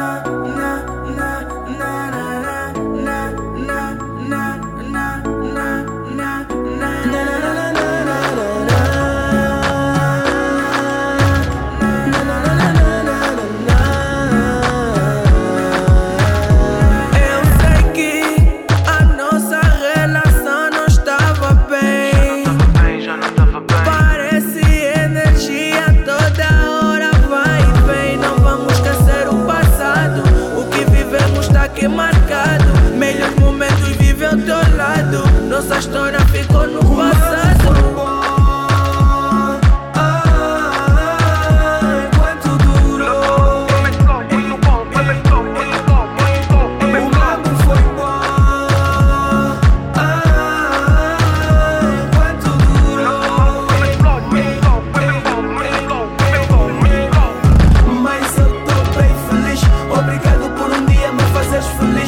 [0.00, 0.39] not
[31.70, 32.64] aqui marcado.
[32.96, 35.24] Melhores momentos vivem ao teu lado.
[35.48, 37.09] Nossa história ficou no quadro.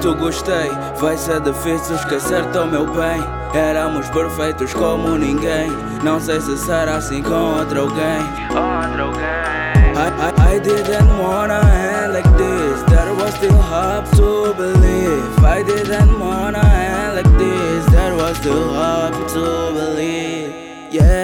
[0.00, 0.70] muito gostei.
[0.98, 3.22] Vai ser difícil esquecer tão meu bem.
[3.52, 5.70] Éramos perfeitos como ninguém.
[6.02, 8.20] Não sei se será assim com outro alguém.
[8.48, 9.20] Outro alguém.
[9.92, 12.82] I, I, I didn't wanna end like this.
[12.88, 15.44] There was still hope to believe.
[15.44, 17.84] I didn't wanna end like this.
[17.92, 20.54] There was still hope to believe.
[20.90, 21.19] Yeah.